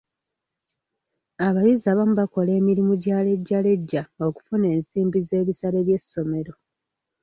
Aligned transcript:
Abayizi 1.47 1.85
abamu 1.91 2.13
bakola 2.21 2.51
emirimu 2.59 2.93
gya 3.03 3.17
lejjalejja 3.25 4.01
okufuna 4.27 4.65
ensimbi 4.75 5.19
z'ebisale 5.27 5.79
by'essomero. 5.87 6.53